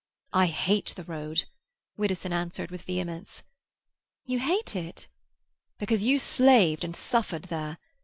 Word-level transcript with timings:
"I 0.33 0.47
hate 0.47 0.93
the 0.95 1.03
road!" 1.03 1.45
Widdowson 1.95 2.33
answered, 2.33 2.71
with 2.71 2.81
vehemence. 2.81 3.43
"You 4.25 4.39
hate 4.39 4.75
it?" 4.75 5.07
"Because 5.77 6.03
you 6.03 6.17
slaved 6.17 6.83
and 6.83 6.95
suffered 6.95 7.43
there. 7.53 7.77